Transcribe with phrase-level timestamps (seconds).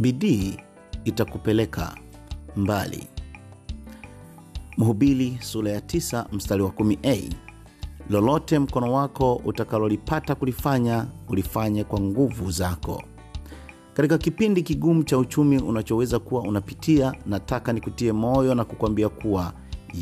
[0.00, 0.56] bidii
[1.04, 1.94] itakupeleka
[2.56, 3.06] mbali.
[4.78, 7.32] Mhubili sura ya 9 mstari wa 10a
[8.10, 13.02] lolote mkono wako utakalolipata kulifanya ulifanye kwa nguvu zako.
[13.94, 19.52] Katika kipindi kigumu cha uchumi unachoweza kuwa unapitia nataka nikutie moyo na kukwambia kuwa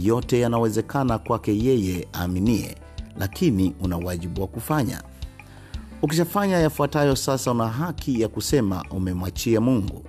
[0.02, 2.76] yote yanawezekana kwake yeye aaminie
[3.18, 5.02] lakini una wajibu wa kufanya
[6.02, 10.04] ukishafanya yafuatayo sasa una haki ya kusema umemwachia mungu.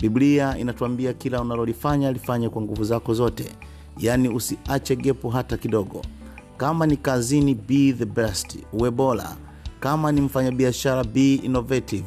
[0.00, 3.52] Biblia inatuambia kila unalolifanya lifanye kwa nguvu zako zote.
[3.98, 6.02] Yaani usiache gepo hata kidogo.
[6.56, 8.58] Kama ni kazini be the best.
[8.72, 9.36] Uwe bora.
[9.80, 12.04] Kama ni mfanyabiashara be innovative.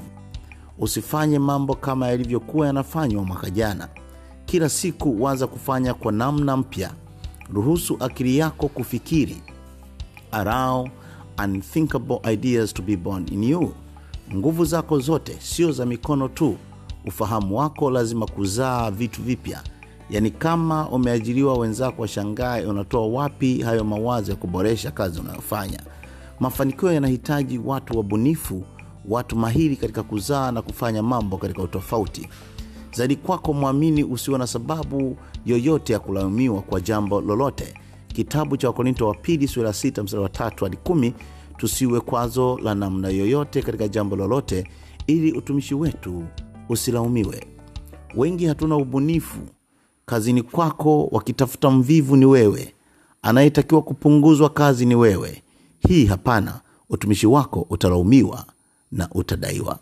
[0.79, 3.87] Usifanye mambo kama yalivyokuwa yanafanywa mwaka jana.
[4.45, 6.91] Kila siku waza kufanya kwa namna mpya.
[7.53, 9.41] Ruhusu akili yako kufikiri.
[10.31, 10.87] Allow
[11.43, 13.73] unthinkable ideas to be born in you.
[14.35, 16.55] Nguvu zako zote sio za mikono tu.
[17.05, 19.63] Ufahamu wako lazima kuzaa vitu vipya.
[20.09, 25.79] Yaani kama umeajiriwa wenzako washangae unatoa wapi hayo mawazo ya kuboresha kazi unayofanya?
[26.39, 28.63] Mafanikio yanahitaji watu wabunifu
[29.09, 32.29] watu mahiri katika kuzaa na kufanya mambo katika utofauti.
[32.93, 37.73] Zaidi kwako mwamini usiwe na sababu yoyote ya kulaumiwa kwa jambo lolote
[38.17, 41.13] kitabu cha wakorinto wa pili sura 6 mstari wa tatu hadi kumi
[41.57, 44.67] tusiwe kwazo la namna yoyote katika jambo lolote
[45.07, 46.23] ili utumishi wetu
[46.69, 47.47] usilaumiwe.
[48.15, 49.39] Wengi hatuna ubunifu.
[50.05, 52.73] Kazini kwako wakitafuta mvivu ni wewe.
[53.21, 55.43] Anayetakiwa kupunguzwa kazi ni wewe.
[55.87, 56.59] Hii hapana.
[56.89, 58.45] Utumishi wako utalaumiwa
[58.91, 59.79] na utadaiwa.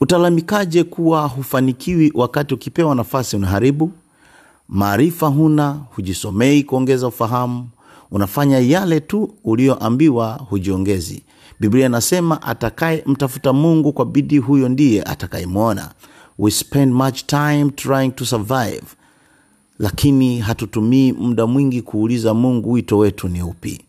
[0.00, 3.92] Utalamikaje kuwa hufanikiwi wakati ukipewa nafasi unaharibu
[4.70, 7.68] maarifa huna hujisomei kuongeza ufahamu
[8.10, 11.22] unafanya yale tu ulioambiwa hujiongezi.
[11.60, 15.90] Biblia inasema atakaye mtafuta mungu kwa bidii huyo ndiye atakayemwona.
[16.38, 18.82] We spend much time trying to survive
[19.78, 23.80] lakini hatutumii muda mwingi kuuliza mungu wito wetu ni upi.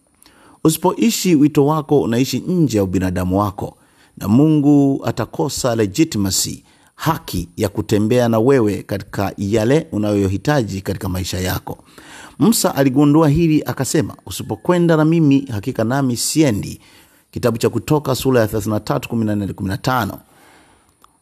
[0.64, 3.78] Usipoishi wito wako unaishi nje ya ubinadamu wako
[4.18, 6.64] na mungu atakosa legitimacy
[7.02, 11.78] haki ya kutembea na wewe katika yale unayohitaji katika maisha yako.
[12.40, 16.80] Musa aligundua hili akasema usipokwenda na mimi hakika nami siendi.
[17.32, 20.18] Kitabu cha kutoka sura ya 33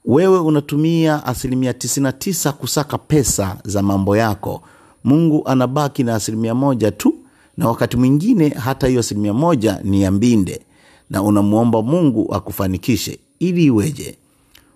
[0.05, 4.61] wewe unatumia asilimia 99 kusaka pesa za mambo yako.
[5.03, 7.15] Mungu anabaki na asilimia moja tu
[7.57, 10.61] na wakati mwingine hata hiyo asilimia moja ni ya mbinde.
[11.09, 14.17] Na unamwomba mungu akufanikishe ili iweje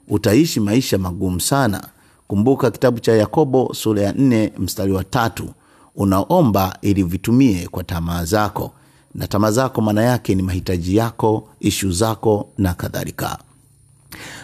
[0.08, 1.88] utaishi maisha magumu sana.
[2.28, 5.50] Kumbuka kitabu cha yakobo sura ya 4 mstari wa tatu.
[5.96, 8.74] Unaomba ili vitumie kwa tamaa zako.
[9.16, 13.38] Na tamaa zako maana yake ni mahitaji yako ishu zako na kadhalika.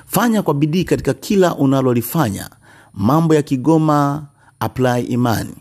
[0.06, 2.50] Fanya kwa bidii katika kila unalolifanya.
[2.94, 4.26] Mambo ya kigoma
[4.60, 5.54] apply imani.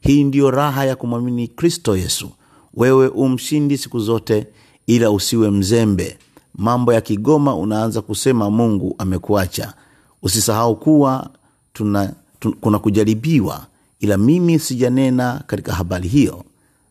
[0.00, 2.30] Hii ndiyo raha ya kumwamini kristo yesu.
[2.74, 4.46] Wewe umshindi siku zote
[4.86, 6.18] ila usiwe mzembe
[6.56, 9.74] mambo ya kigoma unaanza kusema mungu amekuacha.
[10.22, 11.30] Usisahau kuwa
[11.72, 13.66] tuna, tun, kuna kujaribiwa
[14.00, 16.44] ila mimi sijanena katika habari hiyo.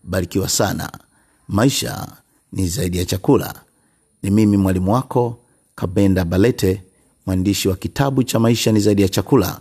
[0.04, 0.92] Barikiwa sana.
[1.48, 2.08] Maisha
[2.54, 3.54] ni zaidi ya chakula.
[4.24, 5.38] Ni mimi mwalimu wako
[5.75, 6.84] kabenda balete.
[7.25, 9.59] Mwandishi wa kitabu cha maisha ni zaidi ya chakula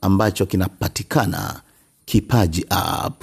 [0.00, 1.60] ambacho kinapatikana
[2.04, 3.22] kipaji app